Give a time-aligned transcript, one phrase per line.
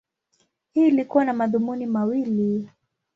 [0.73, 2.69] Hili lilikuwa na madhumuni mawili.